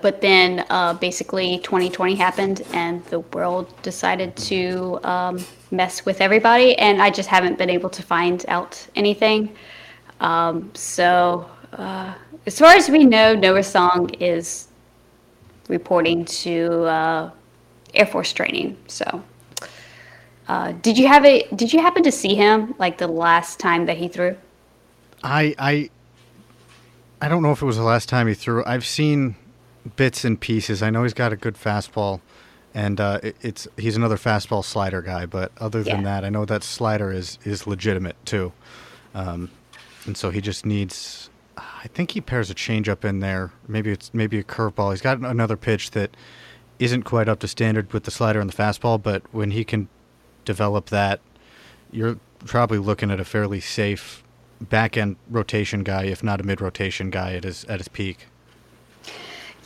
[0.02, 5.40] but then uh, basically 2020 happened and the world decided to um,
[5.72, 9.56] mess with everybody and i just haven't been able to find out anything.
[10.20, 12.14] Um, so uh,
[12.46, 14.68] as far as we know noah song is
[15.68, 17.32] reporting to uh,
[17.94, 19.24] air force training so
[20.48, 23.86] uh, did you have a did you happen to see him like the last time
[23.86, 24.36] that he threw?
[25.24, 25.90] I i
[27.22, 28.64] i don't know if it was the last time he threw.
[28.66, 29.36] I've seen
[29.98, 30.82] bits and pieces.
[30.82, 32.22] I know he's got a good fastball,
[32.78, 35.26] and uh, it, it's he's another fastball slider guy.
[35.26, 36.04] But other than yeah.
[36.04, 38.54] that, I know that slider is is legitimate too,
[39.16, 39.50] um,
[40.06, 41.32] and so he just needs.
[41.58, 43.52] I think he pairs a changeup in there.
[43.68, 44.92] Maybe it's maybe a curveball.
[44.92, 46.16] He's got another pitch that
[46.78, 49.90] isn't quite up to standard with the slider and the fastball, but when he can
[50.46, 51.20] develop that,
[51.92, 54.24] you're probably looking at a fairly safe
[54.62, 58.28] back end rotation guy, if not a mid rotation guy at his at his peak.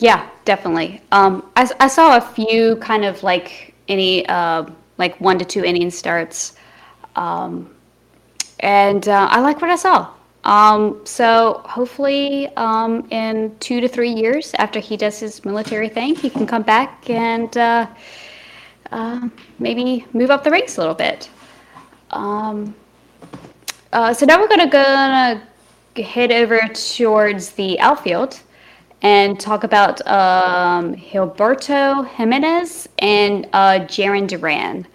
[0.02, 1.00] Yeah, definitely.
[1.12, 4.66] Um, I, I saw a few kind of like any uh,
[4.98, 6.56] like one to two inning starts,
[7.16, 7.70] um,
[8.62, 10.10] and uh, I like what I saw.
[10.44, 16.16] Um, so hopefully, um, in two to three years after he does his military thing,
[16.16, 17.86] he can come back and uh,
[18.92, 21.30] uh maybe move up the ranks a little bit.
[22.10, 22.74] Um,
[23.94, 25.48] uh, so now we're gonna gonna
[26.04, 28.42] head over towards the outfield
[29.02, 34.86] and talk about um, Jimenez and uh, Jarren Duran.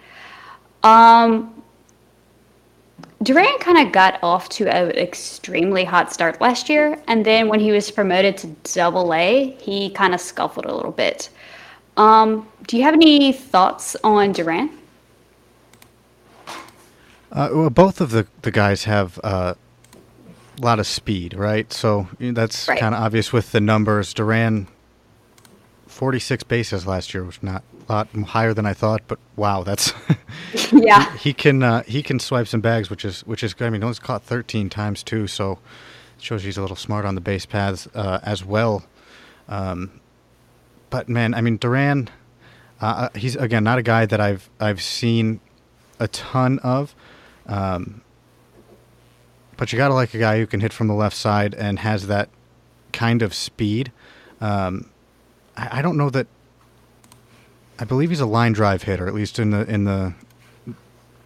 [0.83, 1.53] Um,
[3.23, 7.59] Duran kind of got off to an extremely hot start last year, and then when
[7.59, 11.29] he was promoted to Double A, he kind of scuffled a little bit.
[11.97, 14.69] Um, do you have any thoughts on Duran?
[17.31, 19.55] Uh, well, both of the, the guys have uh,
[20.57, 21.71] a lot of speed, right?
[21.71, 22.79] So that's right.
[22.79, 24.13] kind of obvious with the numbers.
[24.13, 24.67] Duran,
[25.87, 29.93] 46 bases last year, was not a lot higher than I thought, but wow, that's
[30.71, 31.11] yeah.
[31.13, 33.67] he, he, can uh, he can swipe some bags, which is which is good.
[33.67, 35.53] I mean, he's caught 13 times too, so
[36.17, 38.85] it shows he's a little smart on the base paths uh, as well.
[39.47, 40.01] Um,
[40.89, 42.09] but man, I mean, Duran,
[42.81, 45.39] uh, uh he's again not a guy that I've I've seen
[45.99, 46.95] a ton of.
[47.45, 48.01] Um,
[49.57, 51.79] but you got to like a guy who can hit from the left side and
[51.79, 52.29] has that
[52.93, 53.91] kind of speed.
[54.39, 54.89] Um,
[55.55, 56.27] I, I, don't know that.
[57.79, 60.13] I believe he's a line drive hitter, at least in the in the.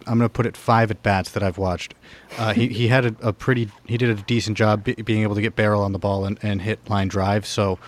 [0.04, 1.94] I'm going to put it five at bats that I've watched.
[2.36, 5.36] Uh, he he had a, a, pretty he did a decent job be, being able
[5.36, 7.46] to get barrel on the ball and, and hit line drive.
[7.46, 7.78] So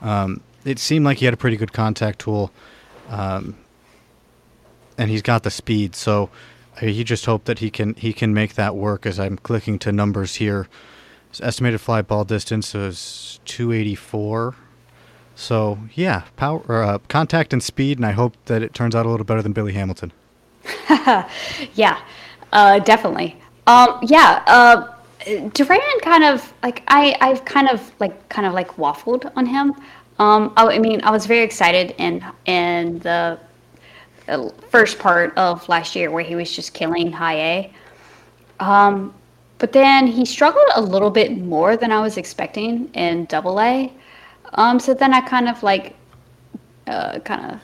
[0.00, 2.52] um, it seemed like he had a pretty good contact tool,
[3.08, 3.56] um,
[4.96, 5.96] and he's got the speed.
[5.96, 6.30] So
[6.80, 9.06] he just hope that he can he can make that work.
[9.06, 10.68] As I'm clicking to numbers here,
[11.30, 14.54] his estimated fly ball distance is 284.
[15.36, 19.10] So yeah, power, uh, contact and speed, and I hope that it turns out a
[19.10, 20.12] little better than Billy Hamilton.
[21.74, 22.00] yeah,
[22.52, 23.36] uh, definitely.
[23.66, 24.94] Um, yeah, uh,
[25.54, 29.74] Duran kind of like I I've kind of like kind of like waffled on him.
[30.18, 33.38] Um, I, I mean, I was very excited in in the
[34.70, 37.72] first part of last year where he was just killing high A.
[38.60, 39.14] Um,
[39.58, 43.92] but then he struggled a little bit more than I was expecting in Double A.
[44.54, 45.96] Um, so then I kind of like
[46.86, 47.60] uh, kind of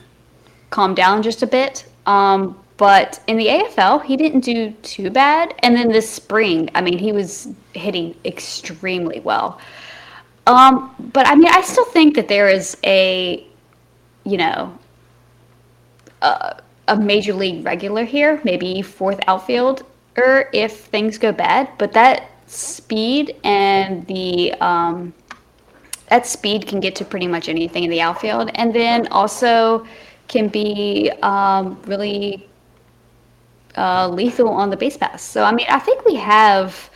[0.69, 1.85] calmed down just a bit.
[2.05, 5.53] Um, but in the AFL, he didn't do too bad.
[5.59, 9.59] And then this spring, I mean, he was hitting extremely well.
[10.47, 13.45] Um, but I mean, I still think that there is a,
[14.23, 14.75] you know,
[16.21, 16.61] a,
[16.97, 19.83] major league regular here, maybe fourth outfield,
[20.17, 21.69] or if things go bad.
[21.77, 25.13] But that speed and the um,
[26.09, 29.87] that speed can get to pretty much anything in the outfield, and then also
[30.27, 32.47] can be um, really
[33.77, 35.23] uh, lethal on the base pass.
[35.23, 36.89] So I mean, I think we have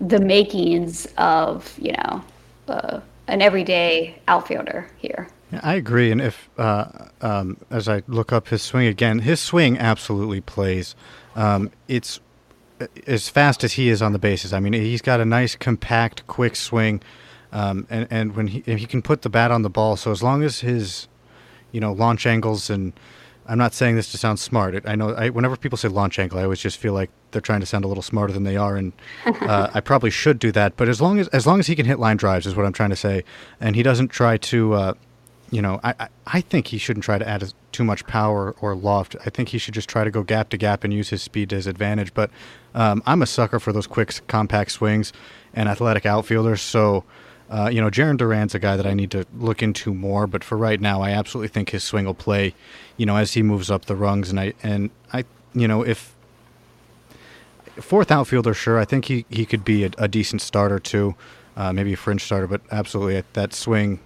[0.00, 2.22] the makings of you know
[2.68, 5.28] uh, an everyday outfielder here.
[5.62, 6.86] I agree, and if uh,
[7.20, 10.94] um, as I look up his swing again, his swing absolutely plays.
[11.36, 12.20] Um, it's
[12.80, 14.52] uh, as fast as he is on the bases.
[14.52, 17.02] I mean, he's got a nice, compact, quick swing,
[17.52, 19.96] um, and and when he he can put the bat on the ball.
[19.96, 21.08] So as long as his,
[21.70, 22.92] you know, launch angles and
[23.46, 24.84] I'm not saying this to sound smart.
[24.86, 27.60] I know I, whenever people say launch angle, I always just feel like they're trying
[27.60, 28.92] to sound a little smarter than they are, and
[29.26, 30.76] uh, I probably should do that.
[30.76, 32.72] But as long as as long as he can hit line drives, is what I'm
[32.72, 33.24] trying to say,
[33.60, 34.94] and he doesn't try to, uh,
[35.52, 39.16] you know, I, I, think he shouldn't try to add too much power or loft.
[39.26, 41.50] I think he should just try to go gap to gap and use his speed
[41.50, 42.14] to his advantage.
[42.14, 42.30] But
[42.74, 45.12] um, I'm a sucker for those quick, compact swings
[45.54, 46.60] and athletic outfielders.
[46.60, 47.04] So.
[47.50, 50.42] Uh, you know, Jarren Duran's a guy that I need to look into more, but
[50.42, 52.54] for right now, I absolutely think his swing will play,
[52.96, 54.30] you know, as he moves up the rungs.
[54.30, 56.14] And I, and I, you know, if
[57.78, 61.14] fourth outfielder, sure, I think he, he could be a, a decent starter too,
[61.54, 64.00] uh, maybe a fringe starter, but absolutely that swing.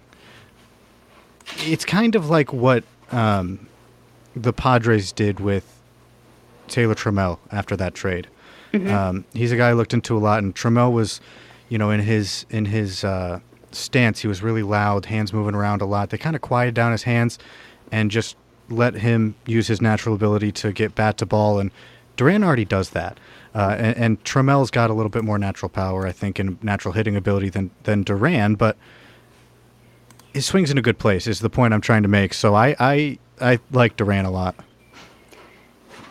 [1.58, 3.66] It's kind of like what um,
[4.34, 5.80] the Padres did with
[6.68, 8.28] Taylor Trammell after that trade.
[8.72, 8.90] Mm-hmm.
[8.90, 11.20] Um, he's a guy I looked into a lot, and Trammell was
[11.68, 13.40] you know, in his in his uh,
[13.72, 16.10] stance, he was really loud, hands moving around a lot.
[16.10, 17.38] They kind of quieted down his hands
[17.90, 18.36] and just
[18.68, 21.58] let him use his natural ability to get bat to ball.
[21.58, 21.70] And
[22.16, 23.18] Duran already does that.
[23.54, 26.92] Uh, and, and Trammell's got a little bit more natural power, I think, and natural
[26.92, 28.76] hitting ability than than Duran, but
[30.36, 31.26] his swing's in a good place.
[31.26, 32.34] Is the point I'm trying to make.
[32.34, 34.54] So I I I like Duran a lot.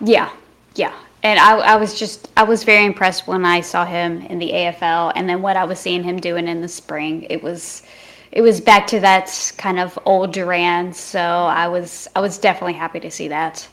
[0.01, 0.29] Yeah,
[0.73, 4.39] yeah, and I, I, was just I was very impressed when I saw him in
[4.39, 7.25] the AFL, and then what I was seeing him doing in the spring.
[7.29, 7.83] It was
[8.31, 10.91] it was back to that kind of old Duran.
[10.93, 13.67] So I was I was definitely happy to see that.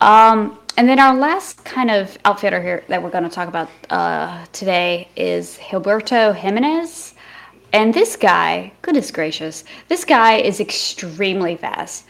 [0.00, 3.68] Um, and then our last kind of outfitter here that we're going to talk about
[3.90, 7.14] uh, today is Gilberto Jimenez.
[7.72, 12.04] And this guy, goodness gracious, this guy is extremely fast.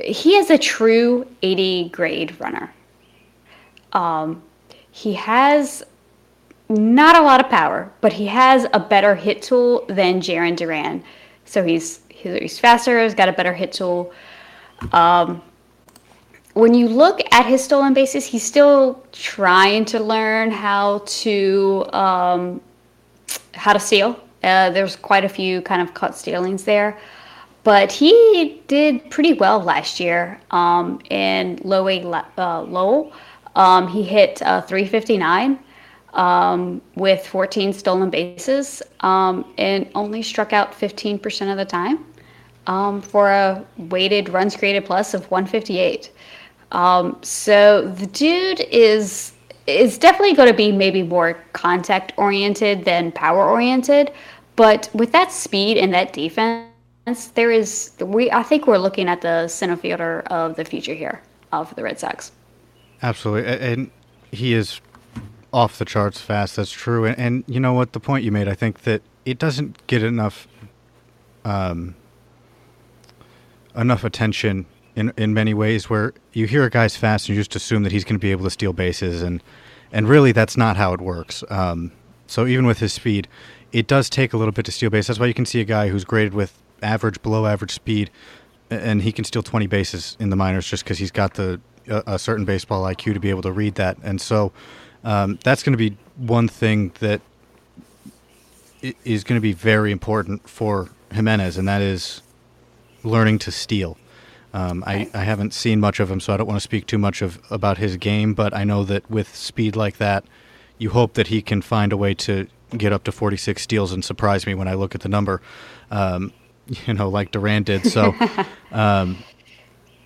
[0.00, 2.72] He is a true 80 grade runner.
[3.92, 4.42] Um,
[4.90, 5.82] he has
[6.68, 11.02] not a lot of power, but he has a better hit tool than Jarren Duran.
[11.44, 14.12] So he's he's faster, he's got a better hit tool.
[14.92, 15.42] Um,
[16.54, 22.60] when you look at his stolen bases, he's still trying to learn how to um,
[23.54, 24.20] how to steal.
[24.42, 26.98] Uh, there's quite a few kind of caught stealings there,
[27.64, 32.02] but he did pretty well last year um, in low A
[32.38, 33.12] uh, Lowell.
[33.54, 35.58] Um, he hit uh, 359
[36.14, 42.04] um, with 14 stolen bases um, and only struck out 15% of the time
[42.66, 46.10] um, for a weighted runs created plus of 158.
[46.72, 49.32] Um, so the dude is
[49.68, 54.12] is definitely going to be maybe more contact oriented than power oriented,
[54.56, 56.68] but with that speed and that defense,
[57.34, 61.22] there is we I think we're looking at the center fielder of the future here
[61.50, 62.32] for the Red Sox.
[63.02, 63.90] Absolutely, and
[64.30, 64.80] he is
[65.52, 66.56] off the charts fast.
[66.56, 67.92] That's true, and, and you know what?
[67.92, 70.48] The point you made, I think that it doesn't get enough,
[71.44, 71.94] um,
[73.76, 75.90] enough attention in in many ways.
[75.90, 78.30] Where you hear a guy's fast, and you just assume that he's going to be
[78.30, 79.42] able to steal bases, and
[79.92, 81.42] and really that's not how it works.
[81.50, 81.92] Um,
[82.26, 83.28] so even with his speed,
[83.72, 85.08] it does take a little bit to steal bases.
[85.08, 88.10] That's why you can see a guy who's graded with average, below average speed,
[88.70, 92.02] and he can steal 20 bases in the minors just because he's got the a,
[92.06, 93.96] a, certain baseball IQ to be able to read that.
[94.02, 94.52] And so
[95.04, 97.20] um, that's going to be one thing that
[99.04, 102.22] is going to be very important for Jimenez, and that is
[103.04, 103.96] learning to steal.
[104.54, 106.98] Um, I, I haven't seen much of him, so I don't want to speak too
[106.98, 108.34] much of about his game.
[108.34, 110.24] But I know that with speed like that,
[110.78, 112.48] you hope that he can find a way to
[112.78, 115.40] get up to 46 steals and surprise me when I look at the number.
[115.90, 116.32] Um,
[116.86, 117.86] you know, like Duran did.
[117.86, 118.14] So,
[118.72, 119.18] um,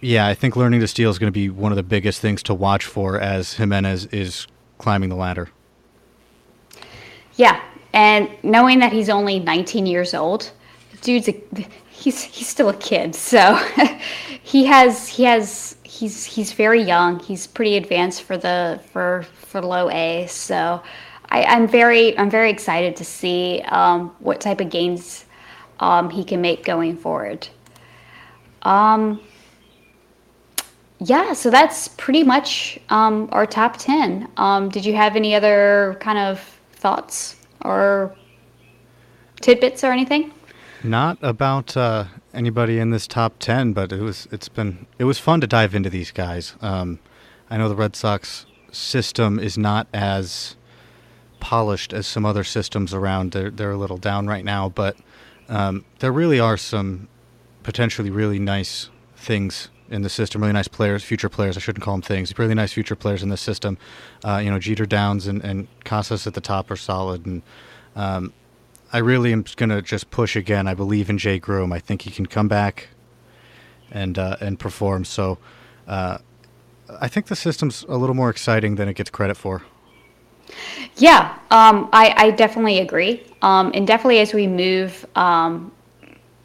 [0.01, 2.43] yeah, I think learning to steal is going to be one of the biggest things
[2.45, 4.47] to watch for as Jimenez is
[4.79, 5.49] climbing the ladder.
[7.37, 7.61] Yeah,
[7.93, 10.51] and knowing that he's only 19 years old,
[11.03, 11.43] dude's a,
[11.91, 13.55] he's he's still a kid, so
[14.43, 17.19] he has he has he's he's very young.
[17.21, 20.83] He's pretty advanced for the for for low A, so
[21.37, 25.27] I, I'm very I'm very excited to see um, what type of gains
[25.81, 27.49] um, he can make going forward.
[28.63, 29.21] Um,
[30.99, 34.29] yeah, so that's pretty much um, our top 10.
[34.39, 36.41] Um, did you have any other kind of
[36.73, 38.17] thoughts or
[39.43, 40.33] tidbits or anything?
[40.83, 45.19] Not about uh, anybody in this top 10, but it was it's been it was
[45.19, 46.55] fun to dive into these guys.
[46.63, 46.99] Um,
[47.51, 50.57] I know the Red Sox system is not as
[51.47, 53.31] polished as some other systems around.
[53.31, 54.97] They're, they're a little down right now, but
[55.49, 57.07] um, there really are some
[57.63, 60.41] potentially really nice things in the system.
[60.41, 61.57] Really nice players, future players.
[61.57, 62.37] I shouldn't call them things.
[62.37, 63.79] Really nice future players in the system.
[64.25, 67.25] Uh, you know, Jeter Downs and, and Casas at the top are solid.
[67.27, 67.43] And
[67.95, 68.33] um,
[68.93, 70.67] I really am going to just push again.
[70.67, 71.73] I believe in Jay Groome.
[71.73, 72.89] I think he can come back
[73.93, 75.05] and uh, and perform.
[75.05, 75.39] So
[75.87, 76.19] uh,
[77.01, 79.63] I think the system's a little more exciting than it gets credit for.
[80.97, 83.23] Yeah, um, I, I, definitely agree.
[83.43, 85.73] Um, and definitely as we move, um,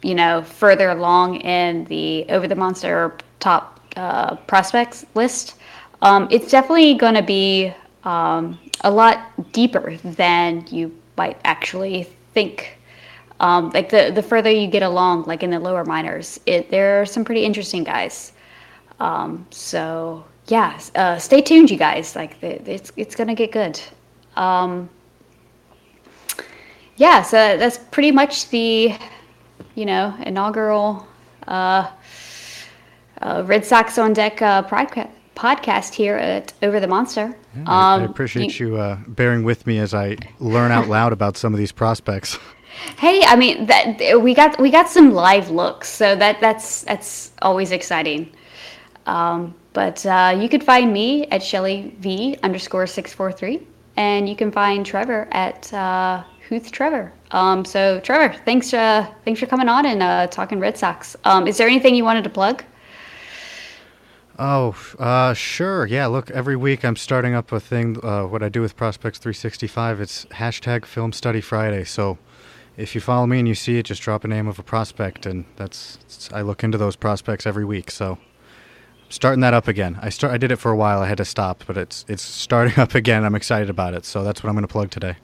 [0.02, 5.54] you know, further along in the over the monster top uh, prospects list,
[6.02, 7.72] um, it's definitely going to be
[8.04, 12.78] um, a lot deeper than you might actually think.
[13.40, 17.00] Um, like the the further you get along, like in the lower minors, it there
[17.00, 18.32] are some pretty interesting guys.
[19.50, 22.14] so yeah, uh, stay tuned, you guys.
[22.14, 23.80] Like it's it's gonna get good.
[24.36, 24.90] Um,
[26.96, 28.94] yeah, so that's pretty much the,
[29.74, 31.06] you know, inaugural
[31.48, 31.90] uh,
[33.22, 34.62] uh, Red Sox on Deck uh,
[35.34, 37.34] podcast here at Over the Monster.
[37.56, 41.14] Yeah, um, I, appreciate you, you uh, bearing with me as I learn out loud
[41.14, 42.38] about some of these prospects.
[42.98, 47.32] Hey, I mean that we got we got some live looks, so that that's that's
[47.40, 48.30] always exciting.
[49.06, 54.28] Um, but uh, you could find me at Shelly V underscore six four three, and
[54.28, 57.12] you can find Trevor at uh, Huth Trevor.
[57.30, 61.16] Um, so Trevor, thanks uh, thanks for coming on and uh, talking Red Sox.
[61.24, 62.64] Um, is there anything you wanted to plug?
[64.38, 65.86] Oh, uh, sure.
[65.86, 68.02] Yeah, look, every week I'm starting up a thing.
[68.02, 71.84] Uh, what I do with Prospects 365, it's hashtag Film Study Friday.
[71.84, 72.18] So
[72.76, 75.26] if you follow me and you see it, just drop a name of a prospect,
[75.26, 77.90] and that's I look into those prospects every week.
[77.90, 78.18] So
[79.12, 79.98] starting that up again.
[80.00, 80.32] I start.
[80.32, 81.00] I did it for a while.
[81.00, 83.24] I had to stop, but it's it's starting up again.
[83.24, 84.04] I'm excited about it.
[84.04, 85.16] So that's what I'm going to plug today.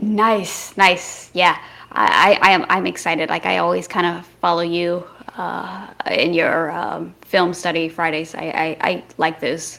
[0.00, 1.30] Nice, nice.
[1.34, 1.56] Yeah,
[1.92, 2.66] I, I am.
[2.68, 3.28] I'm excited.
[3.28, 5.04] Like I always kind of follow you
[5.36, 8.34] uh, in your um, film study Fridays.
[8.34, 9.78] I, I, I like those.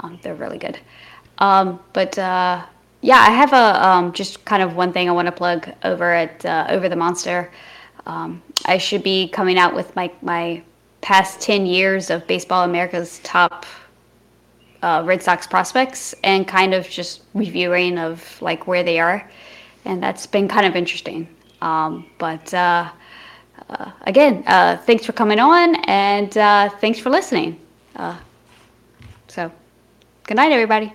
[0.00, 0.78] Um, they're really good.
[1.38, 2.64] Um, but uh,
[3.00, 6.12] yeah, I have a um, just kind of one thing I want to plug over
[6.12, 7.50] at uh, Over the Monster.
[8.06, 10.62] Um, I should be coming out with my my
[11.04, 13.66] past 10 years of Baseball America's top
[14.82, 19.30] uh, Red Sox prospects and kind of just reviewing of like where they are.
[19.84, 21.28] And that's been kind of interesting.
[21.60, 22.90] Um, but uh,
[23.68, 27.60] uh, again, uh, thanks for coming on and uh, thanks for listening.
[27.96, 28.16] Uh,
[29.28, 29.52] so,
[30.26, 30.90] good night, everybody.